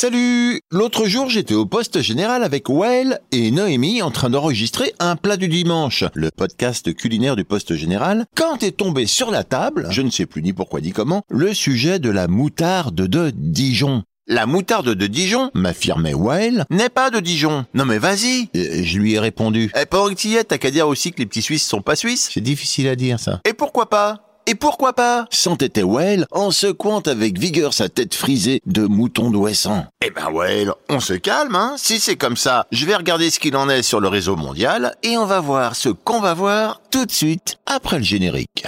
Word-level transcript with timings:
Salut 0.00 0.60
L'autre 0.70 1.06
jour, 1.08 1.28
j'étais 1.28 1.54
au 1.54 1.66
poste 1.66 2.02
général 2.02 2.44
avec 2.44 2.68
Well 2.68 3.18
et 3.32 3.50
Noémie 3.50 4.00
en 4.00 4.12
train 4.12 4.30
d'enregistrer 4.30 4.94
un 5.00 5.16
plat 5.16 5.36
du 5.36 5.48
dimanche, 5.48 6.04
le 6.14 6.30
podcast 6.30 6.94
culinaire 6.94 7.34
du 7.34 7.44
poste 7.44 7.74
général, 7.74 8.26
quand 8.36 8.62
est 8.62 8.76
tombé 8.76 9.06
sur 9.06 9.32
la 9.32 9.42
table, 9.42 9.88
je 9.90 10.02
ne 10.02 10.10
sais 10.10 10.26
plus 10.26 10.40
ni 10.40 10.52
pourquoi 10.52 10.80
ni 10.80 10.92
comment, 10.92 11.24
le 11.28 11.52
sujet 11.52 11.98
de 11.98 12.10
la 12.10 12.28
moutarde 12.28 12.94
de 12.94 13.32
Dijon. 13.34 14.04
La 14.28 14.46
moutarde 14.46 14.94
de 14.94 15.06
Dijon, 15.08 15.50
m'affirmait 15.54 16.14
Well, 16.14 16.64
n'est 16.70 16.90
pas 16.90 17.10
de 17.10 17.18
Dijon. 17.18 17.66
Non 17.74 17.84
mais 17.84 17.98
vas-y 17.98 18.50
Euh, 18.54 18.84
Je 18.84 18.98
lui 19.00 19.14
ai 19.14 19.18
répondu. 19.18 19.72
Eh, 19.74 19.84
pendant 19.84 20.10
que 20.10 20.14
t'y 20.14 20.36
t'as 20.46 20.58
qu'à 20.58 20.70
dire 20.70 20.86
aussi 20.86 21.10
que 21.10 21.18
les 21.18 21.26
petits 21.26 21.42
Suisses 21.42 21.66
sont 21.66 21.82
pas 21.82 21.96
Suisses 21.96 22.30
C'est 22.32 22.40
difficile 22.40 22.86
à 22.86 22.94
dire 22.94 23.18
ça. 23.18 23.40
Et 23.44 23.52
pourquoi 23.52 23.90
pas? 23.90 24.27
Et 24.48 24.54
pourquoi 24.54 24.94
pas? 24.94 25.26
S'entêtait 25.30 25.82
Well 25.82 26.26
en 26.30 26.50
secouant 26.50 27.00
avec 27.00 27.38
vigueur 27.38 27.74
sa 27.74 27.90
tête 27.90 28.14
frisée 28.14 28.62
de 28.64 28.86
mouton 28.86 29.30
d'ouessant? 29.30 29.84
Eh 30.02 30.08
ben 30.08 30.30
Well, 30.32 30.72
on 30.88 31.00
se 31.00 31.12
calme, 31.12 31.54
hein 31.54 31.74
Si 31.76 32.00
c'est 32.00 32.16
comme 32.16 32.38
ça, 32.38 32.66
je 32.72 32.86
vais 32.86 32.96
regarder 32.96 33.28
ce 33.28 33.40
qu'il 33.40 33.54
en 33.58 33.68
est 33.68 33.82
sur 33.82 34.00
le 34.00 34.08
réseau 34.08 34.36
mondial 34.36 34.94
et 35.02 35.18
on 35.18 35.26
va 35.26 35.40
voir 35.40 35.76
ce 35.76 35.90
qu'on 35.90 36.20
va 36.20 36.32
voir 36.32 36.80
tout 36.90 37.04
de 37.04 37.12
suite 37.12 37.58
après 37.66 37.98
le 37.98 38.04
générique. 38.04 38.64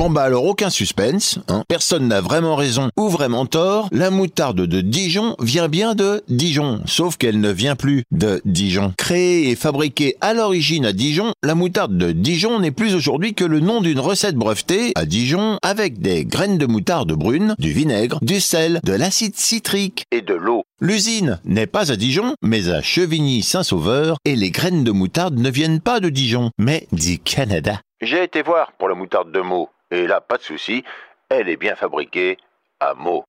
Bon 0.00 0.08
bah 0.08 0.22
alors 0.22 0.46
aucun 0.46 0.70
suspense, 0.70 1.40
hein. 1.48 1.62
personne 1.68 2.08
n'a 2.08 2.22
vraiment 2.22 2.56
raison 2.56 2.88
ou 2.96 3.10
vraiment 3.10 3.44
tort, 3.44 3.90
la 3.92 4.08
moutarde 4.08 4.62
de 4.62 4.80
Dijon 4.80 5.36
vient 5.40 5.68
bien 5.68 5.94
de 5.94 6.22
Dijon, 6.26 6.80
sauf 6.86 7.18
qu'elle 7.18 7.38
ne 7.38 7.50
vient 7.50 7.76
plus 7.76 8.04
de 8.10 8.40
Dijon. 8.46 8.94
Créée 8.96 9.50
et 9.50 9.56
fabriquée 9.56 10.16
à 10.22 10.32
l'origine 10.32 10.86
à 10.86 10.94
Dijon, 10.94 11.34
la 11.42 11.54
moutarde 11.54 11.98
de 11.98 12.12
Dijon 12.12 12.60
n'est 12.60 12.70
plus 12.70 12.94
aujourd'hui 12.94 13.34
que 13.34 13.44
le 13.44 13.60
nom 13.60 13.82
d'une 13.82 14.00
recette 14.00 14.36
brevetée 14.36 14.92
à 14.94 15.04
Dijon 15.04 15.58
avec 15.62 15.98
des 15.98 16.24
graines 16.24 16.56
de 16.56 16.64
moutarde 16.64 17.12
brune, 17.12 17.54
du 17.58 17.72
vinaigre, 17.72 18.20
du 18.22 18.40
sel, 18.40 18.80
de 18.82 18.94
l'acide 18.94 19.36
citrique 19.36 20.04
et 20.12 20.22
de 20.22 20.32
l'eau. 20.32 20.62
L'usine 20.80 21.40
n'est 21.44 21.66
pas 21.66 21.92
à 21.92 21.96
Dijon, 21.96 22.32
mais 22.40 22.70
à 22.70 22.80
Chevigny-Saint-Sauveur, 22.80 24.16
et 24.24 24.34
les 24.34 24.50
graines 24.50 24.82
de 24.82 24.92
moutarde 24.92 25.38
ne 25.38 25.50
viennent 25.50 25.80
pas 25.80 26.00
de 26.00 26.08
Dijon, 26.08 26.52
mais 26.56 26.86
du 26.90 27.18
Canada. 27.18 27.82
J'ai 28.00 28.24
été 28.24 28.40
voir 28.40 28.72
pour 28.78 28.88
la 28.88 28.94
moutarde 28.94 29.30
de 29.30 29.40
Meaux, 29.40 29.68
et 29.90 30.06
là, 30.06 30.20
pas 30.20 30.36
de 30.36 30.42
souci, 30.42 30.84
elle 31.28 31.48
est 31.48 31.56
bien 31.56 31.76
fabriquée 31.76 32.36
à 32.80 32.94
Meaux. 32.94 33.24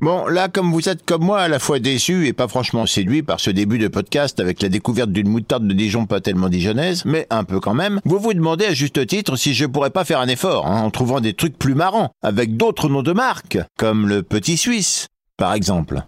Bon, 0.00 0.26
là, 0.26 0.48
comme 0.48 0.70
vous 0.70 0.88
êtes 0.90 1.06
comme 1.06 1.24
moi, 1.24 1.40
à 1.40 1.48
la 1.48 1.58
fois 1.58 1.78
déçu 1.78 2.26
et 2.26 2.34
pas 2.34 2.46
franchement 2.46 2.84
séduit 2.84 3.22
par 3.22 3.40
ce 3.40 3.50
début 3.50 3.78
de 3.78 3.88
podcast 3.88 4.38
avec 4.38 4.60
la 4.60 4.68
découverte 4.68 5.10
d'une 5.10 5.28
moutarde 5.28 5.66
de 5.66 5.72
Dijon 5.72 6.04
pas 6.04 6.20
tellement 6.20 6.50
dijonnaise, 6.50 7.06
mais 7.06 7.26
un 7.30 7.44
peu 7.44 7.58
quand 7.58 7.72
même, 7.72 8.00
vous 8.04 8.18
vous 8.18 8.34
demandez 8.34 8.66
à 8.66 8.74
juste 8.74 9.06
titre 9.06 9.36
si 9.36 9.54
je 9.54 9.64
pourrais 9.64 9.88
pas 9.88 10.04
faire 10.04 10.20
un 10.20 10.28
effort, 10.28 10.66
hein, 10.66 10.82
en 10.82 10.90
trouvant 10.90 11.20
des 11.20 11.32
trucs 11.32 11.58
plus 11.58 11.74
marrants, 11.74 12.10
avec 12.22 12.56
d'autres 12.56 12.90
noms 12.90 13.02
de 13.02 13.12
marques, 13.12 13.58
comme 13.78 14.06
le 14.06 14.22
Petit 14.22 14.58
Suisse, 14.58 15.08
par 15.38 15.54
exemple. 15.54 16.02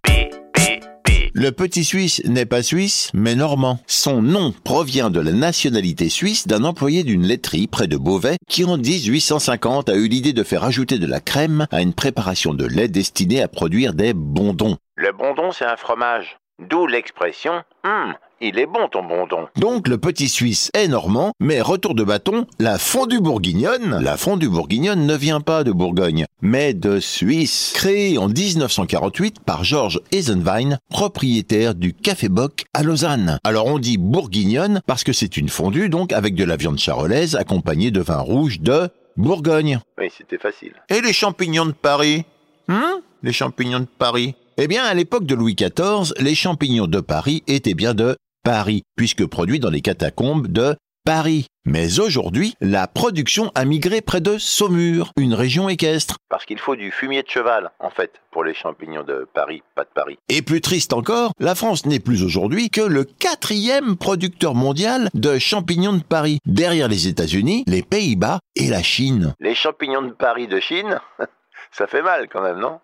Le 1.38 1.52
petit 1.52 1.84
Suisse 1.84 2.22
n'est 2.24 2.46
pas 2.46 2.62
suisse, 2.62 3.10
mais 3.12 3.34
normand. 3.34 3.78
Son 3.86 4.22
nom 4.22 4.54
provient 4.64 5.10
de 5.10 5.20
la 5.20 5.32
nationalité 5.32 6.08
suisse 6.08 6.46
d'un 6.46 6.64
employé 6.64 7.04
d'une 7.04 7.26
laiterie 7.26 7.66
près 7.66 7.88
de 7.88 7.98
Beauvais 7.98 8.36
qui 8.48 8.64
en 8.64 8.78
1850 8.78 9.90
a 9.90 9.96
eu 9.96 10.08
l'idée 10.08 10.32
de 10.32 10.42
faire 10.42 10.64
ajouter 10.64 10.98
de 10.98 11.06
la 11.06 11.20
crème 11.20 11.66
à 11.70 11.82
une 11.82 11.92
préparation 11.92 12.54
de 12.54 12.64
lait 12.64 12.88
destinée 12.88 13.42
à 13.42 13.48
produire 13.48 13.92
des 13.92 14.14
bondons. 14.14 14.78
Le 14.94 15.12
bondon, 15.12 15.52
c'est 15.52 15.66
un 15.66 15.76
fromage. 15.76 16.38
D'où 16.58 16.86
l'expression 16.86 17.62
Hum, 17.84 18.14
il 18.40 18.58
est 18.58 18.66
bon 18.66 18.88
ton 18.90 19.02
bondon. 19.02 19.46
Donc 19.56 19.88
le 19.88 19.98
petit 19.98 20.28
Suisse 20.28 20.70
est 20.74 20.88
normand, 20.88 21.32
mais 21.40 21.60
retour 21.60 21.94
de 21.94 22.04
bâton, 22.04 22.46
la 22.58 22.78
fondue 22.78 23.20
bourguignonne, 23.20 23.98
la 24.02 24.16
fondue 24.16 24.48
bourguignonne 24.48 25.06
ne 25.06 25.14
vient 25.16 25.40
pas 25.40 25.64
de 25.64 25.72
Bourgogne, 25.72 26.26
mais 26.42 26.74
de 26.74 27.00
Suisse. 27.00 27.72
Créée 27.74 28.18
en 28.18 28.28
1948 28.28 29.40
par 29.40 29.64
Georges 29.64 30.00
Eisenwein, 30.12 30.78
propriétaire 30.90 31.74
du 31.74 31.92
Café 31.92 32.28
Bock 32.28 32.64
à 32.74 32.82
Lausanne. 32.82 33.38
Alors 33.44 33.66
on 33.66 33.78
dit 33.78 33.98
bourguignonne 33.98 34.80
parce 34.86 35.04
que 35.04 35.12
c'est 35.12 35.36
une 35.36 35.48
fondue 35.48 35.88
donc 35.88 36.12
avec 36.12 36.34
de 36.34 36.44
la 36.44 36.56
viande 36.56 36.78
charolaise 36.78 37.36
accompagnée 37.36 37.90
de 37.90 38.00
vin 38.00 38.18
rouge 38.18 38.60
de 38.60 38.88
Bourgogne. 39.16 39.80
Oui, 39.98 40.08
c'était 40.16 40.38
facile. 40.38 40.74
Et 40.90 41.00
les 41.00 41.12
champignons 41.12 41.66
de 41.66 41.72
Paris? 41.72 42.24
Hum 42.68 43.00
Les 43.22 43.32
champignons 43.32 43.80
de 43.80 43.88
Paris? 43.98 44.34
Eh 44.58 44.68
bien, 44.68 44.84
à 44.84 44.94
l'époque 44.94 45.26
de 45.26 45.34
Louis 45.34 45.54
XIV, 45.54 46.14
les 46.18 46.34
champignons 46.34 46.86
de 46.86 47.00
Paris 47.00 47.42
étaient 47.46 47.74
bien 47.74 47.92
de 47.92 48.16
Paris, 48.46 48.84
puisque 48.94 49.26
produits 49.26 49.58
dans 49.58 49.70
les 49.70 49.80
catacombes 49.80 50.46
de 50.46 50.76
Paris. 51.04 51.46
Mais 51.64 51.98
aujourd'hui, 51.98 52.54
la 52.60 52.86
production 52.86 53.50
a 53.56 53.64
migré 53.64 54.02
près 54.02 54.20
de 54.20 54.38
Saumur, 54.38 55.10
une 55.16 55.34
région 55.34 55.68
équestre. 55.68 56.18
Parce 56.28 56.44
qu'il 56.44 56.60
faut 56.60 56.76
du 56.76 56.92
fumier 56.92 57.24
de 57.24 57.28
cheval, 57.28 57.72
en 57.80 57.90
fait, 57.90 58.12
pour 58.30 58.44
les 58.44 58.54
champignons 58.54 59.02
de 59.02 59.26
Paris, 59.34 59.64
pas 59.74 59.82
de 59.82 59.88
Paris. 59.92 60.16
Et 60.28 60.42
plus 60.42 60.60
triste 60.60 60.92
encore, 60.92 61.32
la 61.40 61.56
France 61.56 61.86
n'est 61.86 61.98
plus 61.98 62.22
aujourd'hui 62.22 62.70
que 62.70 62.82
le 62.82 63.02
quatrième 63.02 63.96
producteur 63.96 64.54
mondial 64.54 65.08
de 65.12 65.40
champignons 65.40 65.94
de 65.94 66.04
Paris, 66.04 66.38
derrière 66.46 66.86
les 66.86 67.08
États-Unis, 67.08 67.64
les 67.66 67.82
Pays-Bas 67.82 68.38
et 68.54 68.68
la 68.68 68.84
Chine. 68.84 69.34
Les 69.40 69.56
champignons 69.56 70.02
de 70.02 70.12
Paris 70.12 70.46
de 70.46 70.60
Chine, 70.60 71.00
ça 71.72 71.88
fait 71.88 72.02
mal 72.02 72.28
quand 72.28 72.42
même, 72.42 72.60
non? 72.60 72.78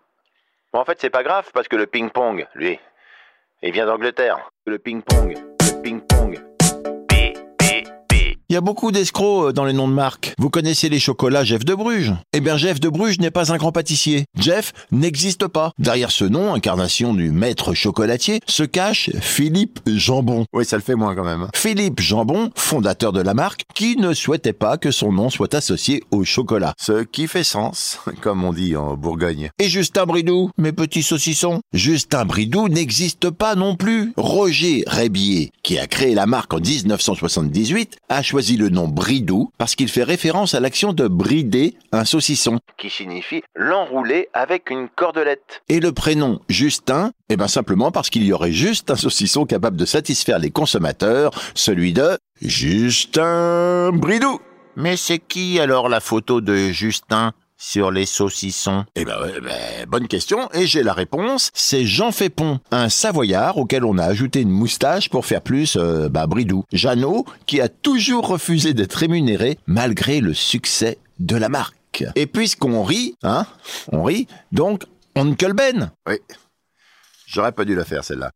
Bon, 0.73 0.79
en 0.81 0.85
fait, 0.85 0.97
c'est 0.99 1.09
pas 1.09 1.23
grave 1.23 1.49
parce 1.53 1.69
que 1.69 1.77
le 1.77 1.87
ping-pong, 1.87 2.47
lui, 2.53 2.77
il 3.61 3.71
vient 3.71 3.85
d'Angleterre. 3.85 4.49
Le 4.65 4.77
ping-pong. 4.77 5.52
Il 8.49 8.53
y 8.53 8.57
a 8.57 8.61
beaucoup 8.61 8.91
d'escrocs 8.91 9.49
euh, 9.49 9.51
dans 9.53 9.63
les 9.63 9.73
noms 9.73 9.87
de 9.87 9.93
marques. 9.93 10.33
Vous 10.37 10.49
connaissez 10.49 10.89
les 10.89 10.99
chocolats 10.99 11.45
Jeff 11.45 11.63
de 11.63 11.73
Bruges? 11.75 12.13
Eh 12.33 12.41
bien, 12.41 12.57
Jeff 12.57 12.79
de 12.79 12.89
Bruges 12.89 13.19
n'est 13.19 13.31
pas 13.31 13.53
un 13.53 13.57
grand 13.57 13.71
pâtissier. 13.71 14.25
Jeff 14.37 14.73
n'existe 14.91 15.47
pas. 15.47 15.71
Derrière 15.79 16.11
ce 16.11 16.25
nom, 16.25 16.53
incarnation 16.53 17.13
du 17.13 17.31
maître 17.31 17.73
chocolatier, 17.73 18.41
se 18.45 18.63
cache 18.63 19.11
Philippe 19.21 19.79
Jambon. 19.87 20.45
Oui, 20.51 20.65
ça 20.65 20.75
le 20.75 20.81
fait 20.81 20.95
moins 20.95 21.15
quand 21.15 21.23
même. 21.23 21.47
Philippe 21.55 22.01
Jambon, 22.01 22.51
fondateur 22.55 23.13
de 23.13 23.21
la 23.21 23.33
marque, 23.33 23.63
qui 23.73 23.95
ne 23.95 24.13
souhaitait 24.13 24.53
pas 24.53 24.77
que 24.77 24.91
son 24.91 25.13
nom 25.13 25.29
soit 25.29 25.53
associé 25.53 26.03
au 26.11 26.25
chocolat. 26.25 26.73
Ce 26.77 27.03
qui 27.03 27.27
fait 27.27 27.45
sens, 27.45 27.99
comme 28.21 28.43
on 28.43 28.51
dit 28.51 28.75
en 28.75 28.97
Bourgogne. 28.97 29.51
Et 29.57 29.69
Justin 29.69 30.05
Bridou, 30.05 30.51
mes 30.57 30.73
petits 30.73 31.03
saucissons? 31.03 31.61
Justin 31.71 32.25
Bridou 32.25 32.67
n'existe 32.67 33.29
pas 33.29 33.55
non 33.55 33.77
plus. 33.77 34.11
Roger 34.17 34.83
Rébier, 34.85 35.51
qui 35.63 35.79
a 35.79 35.87
créé 35.87 36.13
la 36.13 36.25
marque 36.25 36.53
en 36.53 36.59
1978, 36.59 37.97
a 38.09 38.21
choisi 38.21 38.42
le 38.51 38.69
nom 38.69 38.87
Bridou 38.87 39.51
parce 39.57 39.75
qu'il 39.75 39.89
fait 39.89 40.03
référence 40.03 40.53
à 40.53 40.59
l'action 40.59 40.93
de 40.93 41.07
brider 41.07 41.75
un 41.91 42.05
saucisson, 42.05 42.59
qui 42.77 42.89
signifie 42.89 43.41
l'enrouler 43.55 44.27
avec 44.33 44.69
une 44.69 44.89
cordelette. 44.89 45.63
Et 45.69 45.79
le 45.79 45.91
prénom 45.91 46.41
Justin, 46.49 47.11
eh 47.29 47.37
ben 47.37 47.47
simplement 47.47 47.91
parce 47.91 48.09
qu'il 48.09 48.23
y 48.23 48.33
aurait 48.33 48.51
juste 48.51 48.91
un 48.91 48.95
saucisson 48.95 49.45
capable 49.45 49.77
de 49.77 49.85
satisfaire 49.85 50.39
les 50.39 50.51
consommateurs, 50.51 51.31
celui 51.55 51.93
de 51.93 52.17
Justin 52.41 53.91
Bridou. 53.93 54.39
Mais 54.75 54.97
c'est 54.97 55.19
qui 55.19 55.59
alors 55.59 55.87
la 55.87 55.99
photo 55.99 56.41
de 56.41 56.69
Justin? 56.71 57.33
Sur 57.63 57.91
les 57.91 58.05
saucissons 58.05 58.83
Eh 58.95 59.05
ben, 59.05 59.15
ben, 59.41 59.85
bonne 59.87 60.09
question, 60.09 60.49
et 60.53 60.67
j'ai 60.67 60.83
la 60.83 60.91
réponse. 60.91 61.49
C'est 61.53 61.85
Jean 61.85 62.11
Fépon, 62.11 62.59
un 62.71 62.89
Savoyard 62.89 63.57
auquel 63.57 63.85
on 63.85 63.97
a 63.97 64.03
ajouté 64.03 64.41
une 64.41 64.49
moustache 64.49 65.09
pour 65.09 65.25
faire 65.25 65.41
plus, 65.41 65.77
euh, 65.77 66.09
bah, 66.09 66.27
bridou. 66.27 66.65
Jeannot, 66.73 67.25
qui 67.45 67.61
a 67.61 67.69
toujours 67.69 68.27
refusé 68.27 68.73
d'être 68.73 68.95
rémunéré 68.95 69.57
malgré 69.65 70.19
le 70.19 70.33
succès 70.33 70.97
de 71.19 71.37
la 71.37 71.47
marque. 71.47 72.03
Et 72.15 72.27
puisqu'on 72.27 72.83
rit, 72.83 73.15
hein, 73.23 73.45
on 73.93 74.03
rit, 74.03 74.27
donc, 74.51 74.83
Oncle 75.15 75.53
Ben. 75.53 75.91
Oui. 76.07 76.17
J'aurais 77.25 77.53
pas 77.53 77.63
dû 77.63 77.75
la 77.75 77.85
faire, 77.85 78.03
celle-là. 78.03 78.31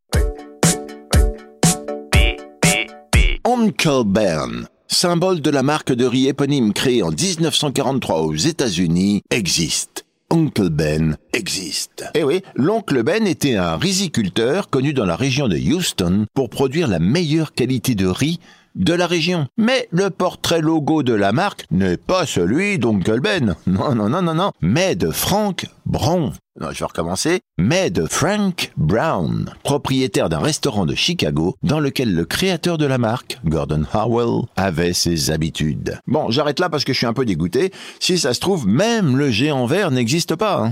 Uncle 3.44 4.04
Ben, 4.06 4.68
symbole 4.88 5.42
de 5.42 5.50
la 5.50 5.63
marque 5.63 5.92
de 5.92 6.06
riz 6.06 6.28
éponyme 6.28 6.74
créée 6.74 7.04
en 7.04 7.10
1943 7.10 8.22
aux 8.22 8.36
États-Unis, 8.36 9.22
existe. 9.30 10.06
Uncle 10.30 10.69
Ben 10.69 11.16
existe. 11.31 12.04
Eh 12.13 12.24
oui, 12.24 12.42
l'oncle 12.56 13.01
Ben 13.01 13.25
était 13.25 13.56
un 13.56 13.78
riziculteur 13.78 14.69
connu 14.69 14.94
dans 14.94 15.06
la 15.06 15.16
région 15.16 15.48
de 15.48 15.57
Houston 15.57 16.25
pour 16.34 16.50
produire 16.50 16.89
la 16.89 17.00
meilleure 17.00 17.54
qualité 17.54 17.95
de 17.95 18.07
riz 18.07 18.39
de 18.77 18.94
la 18.94 19.07
région. 19.07 19.47
Mais 19.57 19.88
le 19.91 20.09
portrait 20.09 20.62
logo 20.62 21.03
de 21.03 21.13
la 21.13 21.31
marque 21.33 21.65
n'est 21.71 21.97
pas 21.97 22.25
celui 22.25 22.79
d'Oncle 22.79 23.19
Ben. 23.19 23.56
Non, 23.68 23.94
non, 23.95 24.09
non, 24.09 24.21
non, 24.21 24.33
non. 24.33 24.51
Mais 24.62 24.95
de 24.95 25.12
Frank 25.12 25.65
Brown. 25.85 26.31
Non, 26.59 26.69
je 26.71 26.79
vais 26.79 26.85
recommencer. 26.85 27.41
Mais 27.59 27.89
de 27.91 28.06
Frank 28.06 28.71
Brown, 28.77 29.51
propriétaire 29.63 30.29
d'un 30.29 30.39
restaurant 30.39 30.85
de 30.85 30.95
Chicago 30.95 31.56
dans 31.62 31.79
lequel 31.79 32.15
le 32.15 32.25
créateur 32.25 32.77
de 32.79 32.85
la 32.85 32.97
marque, 32.97 33.38
Gordon 33.45 33.83
Howell, 33.94 34.44
avait 34.56 34.94
ses 34.94 35.29
habitudes. 35.31 36.00
Bon, 36.07 36.31
j'arrête 36.31 36.59
là 36.59 36.69
parce 36.69 36.83
que 36.83 36.94
je 36.94 36.97
suis 36.97 37.06
un 37.06 37.13
peu 37.13 37.25
dégoûté. 37.25 37.71
Si 38.00 38.18
ça 38.18 38.33
se 38.33 38.39
trouve, 38.39 38.65
même 38.68 39.18
le 39.18 39.29
géant 39.29 39.65
vert 39.68 39.91
n'existe 39.91 40.35
pas. 40.35 40.63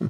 hein. 0.00 0.08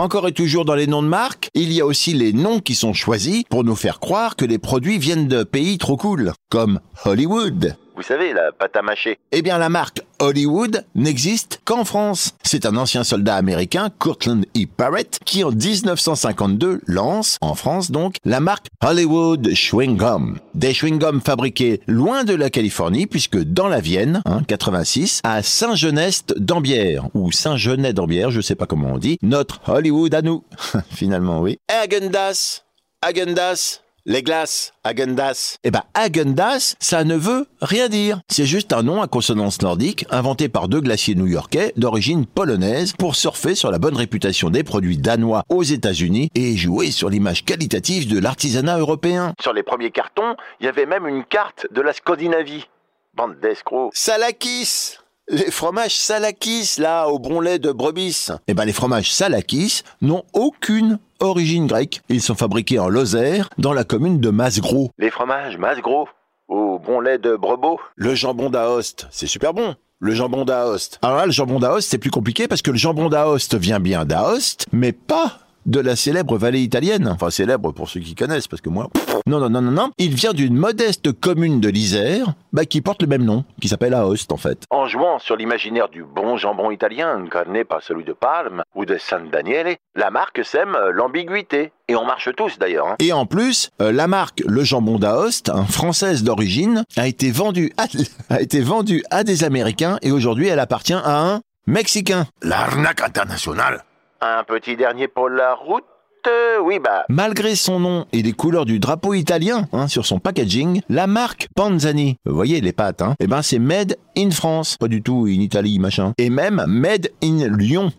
Encore 0.00 0.26
et 0.26 0.32
toujours 0.32 0.64
dans 0.64 0.74
les 0.74 0.86
noms 0.86 1.02
de 1.02 1.08
marques, 1.08 1.50
il 1.52 1.74
y 1.74 1.82
a 1.82 1.84
aussi 1.84 2.14
les 2.14 2.32
noms 2.32 2.60
qui 2.60 2.74
sont 2.74 2.94
choisis 2.94 3.44
pour 3.50 3.64
nous 3.64 3.76
faire 3.76 4.00
croire 4.00 4.34
que 4.34 4.46
les 4.46 4.56
produits 4.56 4.96
viennent 4.96 5.28
de 5.28 5.44
pays 5.44 5.76
trop 5.76 5.98
cool, 5.98 6.32
comme 6.48 6.80
Hollywood. 7.04 7.76
Vous 8.00 8.06
savez, 8.06 8.32
la 8.32 8.50
pâte 8.50 8.76
à 8.76 8.80
mâcher. 8.80 9.18
Eh 9.30 9.42
bien, 9.42 9.58
la 9.58 9.68
marque 9.68 10.00
Hollywood 10.20 10.86
n'existe 10.94 11.60
qu'en 11.66 11.84
France. 11.84 12.34
C'est 12.42 12.64
un 12.64 12.78
ancien 12.78 13.04
soldat 13.04 13.36
américain, 13.36 13.90
Courtland 13.98 14.42
E. 14.56 14.64
Parrott, 14.74 15.18
qui 15.26 15.44
en 15.44 15.50
1952 15.50 16.80
lance, 16.86 17.36
en 17.42 17.54
France 17.54 17.90
donc, 17.90 18.16
la 18.24 18.40
marque 18.40 18.68
Hollywood 18.82 19.52
Chewing 19.52 19.98
Gum. 19.98 20.38
Des 20.54 20.72
chewing 20.72 20.98
gums 20.98 21.20
fabriqués 21.20 21.82
loin 21.86 22.24
de 22.24 22.34
la 22.34 22.48
Californie, 22.48 23.06
puisque 23.06 23.36
dans 23.36 23.68
la 23.68 23.80
Vienne, 23.80 24.22
hein, 24.24 24.40
86, 24.48 25.20
à 25.22 25.42
Saint-Genest 25.42 26.32
d'Ambière, 26.38 27.04
ou 27.12 27.30
Saint-Genet 27.30 27.92
d'Ambière, 27.92 28.30
je 28.30 28.40
sais 28.40 28.54
pas 28.54 28.64
comment 28.64 28.94
on 28.94 28.98
dit, 28.98 29.18
notre 29.20 29.60
Hollywood 29.68 30.14
à 30.14 30.22
nous. 30.22 30.42
Finalement, 30.90 31.42
oui. 31.42 31.58
Agendas 31.68 32.62
Agendas 33.02 33.82
les 34.06 34.22
glaces, 34.22 34.72
Agendas. 34.84 35.56
Eh 35.64 35.70
ben, 35.70 35.82
Agendas, 35.94 36.76
ça 36.80 37.04
ne 37.04 37.16
veut 37.16 37.46
rien 37.60 37.88
dire. 37.88 38.20
C'est 38.28 38.46
juste 38.46 38.72
un 38.72 38.82
nom 38.82 39.02
à 39.02 39.08
consonance 39.08 39.62
nordique 39.62 40.06
inventé 40.10 40.48
par 40.48 40.68
deux 40.68 40.80
glaciers 40.80 41.14
new-yorkais 41.14 41.72
d'origine 41.76 42.26
polonaise 42.26 42.92
pour 42.98 43.14
surfer 43.14 43.54
sur 43.54 43.70
la 43.70 43.78
bonne 43.78 43.96
réputation 43.96 44.50
des 44.50 44.64
produits 44.64 44.98
danois 44.98 45.42
aux 45.48 45.62
États-Unis 45.62 46.30
et 46.34 46.56
jouer 46.56 46.90
sur 46.90 47.10
l'image 47.10 47.44
qualitative 47.44 48.08
de 48.08 48.18
l'artisanat 48.18 48.78
européen. 48.78 49.34
Sur 49.40 49.52
les 49.52 49.62
premiers 49.62 49.90
cartons, 49.90 50.36
il 50.60 50.66
y 50.66 50.68
avait 50.68 50.86
même 50.86 51.06
une 51.06 51.24
carte 51.24 51.66
de 51.70 51.80
la 51.80 51.92
Scandinavie. 51.92 52.66
Bande 53.14 53.40
d'escrocs. 53.40 53.90
Salakis 53.92 54.96
les 55.30 55.50
fromages 55.50 55.96
Salakis, 55.96 56.74
là, 56.78 57.06
au 57.06 57.18
bon 57.18 57.40
lait 57.40 57.58
de 57.58 57.70
brebis. 57.70 58.28
Eh 58.48 58.54
ben, 58.54 58.64
les 58.64 58.72
fromages 58.72 59.12
Salakis 59.12 59.82
n'ont 60.02 60.24
aucune 60.32 60.98
origine 61.20 61.66
grecque. 61.66 62.02
Ils 62.08 62.20
sont 62.20 62.34
fabriqués 62.34 62.78
en 62.78 62.88
Lozère, 62.88 63.48
dans 63.56 63.72
la 63.72 63.84
commune 63.84 64.20
de 64.20 64.30
Masgros. 64.30 64.90
Les 64.98 65.10
fromages 65.10 65.56
Masgros 65.56 66.08
Au 66.48 66.78
bon 66.78 67.00
lait 67.00 67.18
de 67.18 67.36
brebeau. 67.36 67.78
Le 67.94 68.14
jambon 68.14 68.50
d'Aoste, 68.50 69.06
c'est 69.10 69.28
super 69.28 69.54
bon. 69.54 69.76
Le 70.00 70.14
jambon 70.14 70.44
d'Aoste. 70.44 70.98
Alors 71.02 71.18
là, 71.18 71.26
le 71.26 71.32
jambon 71.32 71.60
d'Aoste, 71.60 71.90
c'est 71.90 71.98
plus 71.98 72.10
compliqué 72.10 72.48
parce 72.48 72.62
que 72.62 72.70
le 72.70 72.78
jambon 72.78 73.08
d'Aoste 73.08 73.54
vient 73.54 73.80
bien 73.80 74.04
d'Aoste, 74.04 74.66
mais 74.72 74.92
pas 74.92 75.39
de 75.66 75.80
la 75.80 75.96
célèbre 75.96 76.36
vallée 76.38 76.60
italienne. 76.60 77.08
Enfin, 77.08 77.30
célèbre 77.30 77.72
pour 77.72 77.88
ceux 77.88 78.00
qui 78.00 78.14
connaissent, 78.14 78.48
parce 78.48 78.62
que 78.62 78.68
moi... 78.68 78.88
Non, 79.26 79.38
non, 79.38 79.50
non, 79.50 79.60
non, 79.60 79.70
non. 79.70 79.90
Il 79.98 80.14
vient 80.14 80.32
d'une 80.32 80.56
modeste 80.56 81.12
commune 81.12 81.60
de 81.60 81.68
l'Isère, 81.68 82.34
bah, 82.52 82.64
qui 82.64 82.80
porte 82.80 83.02
le 83.02 83.08
même 83.08 83.24
nom, 83.24 83.44
qui 83.60 83.68
s'appelle 83.68 83.94
Aoste, 83.94 84.32
en 84.32 84.36
fait. 84.36 84.64
En 84.70 84.86
jouant 84.86 85.18
sur 85.18 85.36
l'imaginaire 85.36 85.88
du 85.88 86.04
bon 86.04 86.36
jambon 86.36 86.70
italien, 86.70 87.16
incarné 87.16 87.64
par 87.64 87.82
celui 87.82 88.04
de 88.04 88.12
Parme 88.12 88.62
ou 88.74 88.84
de 88.84 88.96
San 88.98 89.28
Daniele, 89.30 89.76
la 89.94 90.10
marque 90.10 90.44
sème 90.44 90.76
l'ambiguïté. 90.92 91.72
Et 91.88 91.96
on 91.96 92.04
marche 92.04 92.28
tous 92.36 92.58
d'ailleurs. 92.58 92.86
Hein. 92.86 92.96
Et 93.00 93.12
en 93.12 93.26
plus, 93.26 93.70
euh, 93.82 93.90
la 93.90 94.06
marque 94.06 94.42
Le 94.46 94.62
Jambon 94.62 94.98
d'Aoste, 94.98 95.50
française 95.68 96.22
d'origine, 96.22 96.84
a 96.96 97.08
été 97.08 97.32
vendue 97.32 97.72
à, 97.76 97.86
a 98.34 98.40
été 98.40 98.60
vendue 98.60 99.02
à 99.10 99.24
des 99.24 99.42
Américains 99.42 99.98
et 100.02 100.12
aujourd'hui 100.12 100.46
elle 100.46 100.60
appartient 100.60 100.92
à 100.92 101.20
un 101.20 101.40
Mexicain. 101.66 102.26
L'arnaque 102.42 103.02
internationale. 103.02 103.82
Un 104.22 104.44
petit 104.44 104.76
dernier 104.76 105.08
pour 105.08 105.28
la 105.30 105.54
route 105.54 105.84
euh, 106.28 106.58
oui, 106.62 106.78
bah. 106.78 107.06
Malgré 107.08 107.54
son 107.54 107.80
nom 107.80 108.06
et 108.12 108.20
les 108.20 108.32
couleurs 108.32 108.66
du 108.66 108.78
drapeau 108.78 109.14
italien 109.14 109.66
hein, 109.72 109.88
sur 109.88 110.04
son 110.04 110.18
packaging, 110.18 110.82
la 110.90 111.06
marque 111.06 111.48
Panzani, 111.56 112.18
vous 112.26 112.34
voyez 112.34 112.60
les 112.60 112.74
pattes, 112.74 113.00
hein, 113.00 113.14
eh 113.20 113.26
ben 113.26 113.40
c'est 113.40 113.58
made 113.58 113.96
in 114.18 114.30
France, 114.30 114.76
pas 114.76 114.88
du 114.88 115.00
tout 115.00 115.24
in 115.26 115.40
Italie, 115.40 115.78
machin. 115.78 116.12
Et 116.18 116.28
même 116.28 116.62
made 116.66 117.10
in 117.24 117.48
Lyon, 117.56 117.90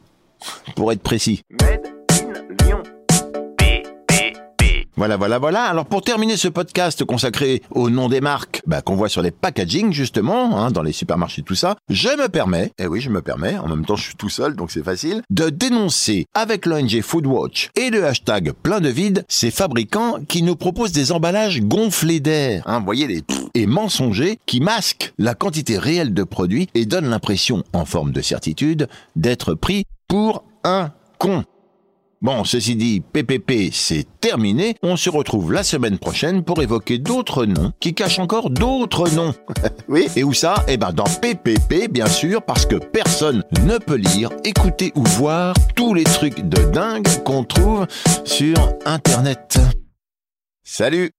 pour 0.75 0.91
être 0.91 1.01
précis. 1.01 1.41
Made 1.49 1.80
Voilà, 4.95 5.17
voilà, 5.17 5.39
voilà. 5.39 5.63
Alors 5.63 5.85
pour 5.85 6.01
terminer 6.01 6.37
ce 6.37 6.47
podcast 6.47 7.03
consacré 7.05 7.61
au 7.71 7.89
nom 7.89 8.09
des 8.09 8.21
marques 8.21 8.61
bah, 8.65 8.81
qu'on 8.81 8.95
voit 8.95 9.09
sur 9.09 9.21
les 9.21 9.31
packaging 9.31 9.91
justement, 9.93 10.57
hein, 10.57 10.71
dans 10.71 10.83
les 10.83 10.91
supermarchés, 10.91 11.43
tout 11.43 11.55
ça, 11.55 11.75
je 11.89 12.09
me 12.09 12.27
permets, 12.27 12.65
et 12.77 12.83
eh 12.83 12.87
oui 12.87 13.01
je 13.01 13.09
me 13.09 13.21
permets, 13.21 13.57
en 13.57 13.67
même 13.67 13.85
temps 13.85 13.95
je 13.95 14.03
suis 14.03 14.15
tout 14.15 14.29
seul 14.29 14.55
donc 14.55 14.71
c'est 14.71 14.83
facile, 14.83 15.21
de 15.29 15.49
dénoncer 15.49 16.25
avec 16.33 16.65
l'ONG 16.65 17.01
Foodwatch 17.01 17.69
et 17.75 17.89
le 17.89 18.05
hashtag 18.05 18.51
plein 18.51 18.79
de 18.79 18.89
vide 18.89 19.25
ces 19.27 19.51
fabricants 19.51 20.17
qui 20.27 20.43
nous 20.43 20.55
proposent 20.55 20.91
des 20.91 21.11
emballages 21.11 21.61
gonflés 21.61 22.19
d'air, 22.19 22.63
hein, 22.65 22.81
voyez 22.81 23.07
les 23.07 23.23
et 23.53 23.65
mensongers 23.65 24.39
qui 24.45 24.59
masquent 24.59 25.13
la 25.17 25.35
quantité 25.35 25.77
réelle 25.77 26.13
de 26.13 26.23
produits 26.23 26.69
et 26.73 26.85
donnent 26.85 27.09
l'impression, 27.09 27.63
en 27.73 27.85
forme 27.85 28.11
de 28.11 28.21
certitude, 28.21 28.87
d'être 29.15 29.53
pris 29.53 29.85
pour 30.07 30.43
un 30.63 30.91
con. 31.17 31.43
Bon, 32.21 32.43
ceci 32.43 32.75
dit, 32.75 33.01
PPP, 33.01 33.71
c'est 33.73 34.05
terminé. 34.19 34.75
On 34.83 34.95
se 34.95 35.09
retrouve 35.09 35.51
la 35.51 35.63
semaine 35.63 35.97
prochaine 35.97 36.43
pour 36.43 36.61
évoquer 36.61 36.99
d'autres 36.99 37.47
noms 37.47 37.71
qui 37.79 37.95
cachent 37.95 38.19
encore 38.19 38.51
d'autres 38.51 39.09
noms. 39.09 39.33
oui, 39.89 40.05
et 40.15 40.23
où 40.23 40.31
ça? 40.31 40.63
Eh 40.67 40.77
ben 40.77 40.91
dans 40.91 41.05
PPP, 41.05 41.89
bien 41.89 42.05
sûr, 42.05 42.43
parce 42.43 42.67
que 42.67 42.75
personne 42.75 43.43
ne 43.65 43.79
peut 43.79 43.95
lire, 43.95 44.29
écouter 44.43 44.91
ou 44.95 45.03
voir 45.03 45.55
tous 45.75 45.95
les 45.95 46.03
trucs 46.03 46.47
de 46.47 46.61
dingue 46.69 47.07
qu'on 47.23 47.43
trouve 47.43 47.87
sur 48.23 48.71
Internet. 48.85 49.57
Salut 50.63 51.09